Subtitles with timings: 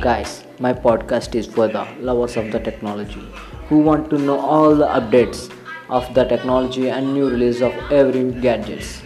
[0.00, 3.20] Guys, my podcast is for the lovers of the technology
[3.68, 5.50] who want to know all the updates
[5.88, 9.02] of the technology and new release of every gadgets.